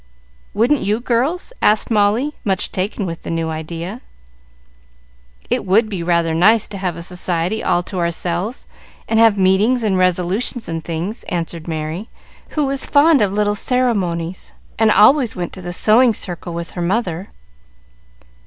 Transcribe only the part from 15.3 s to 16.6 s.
went to the sewing circle